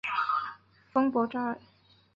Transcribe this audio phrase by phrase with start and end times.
[0.91, 1.59] 丰博扎尔。